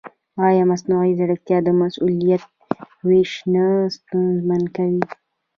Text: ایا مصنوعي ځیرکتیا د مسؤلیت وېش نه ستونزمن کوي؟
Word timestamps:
ایا 0.47 0.63
مصنوعي 0.71 1.11
ځیرکتیا 1.17 1.57
د 1.63 1.69
مسؤلیت 1.81 2.43
وېش 3.07 3.31
نه 3.53 3.65
ستونزمن 3.95 4.63
کوي؟ 4.75 5.01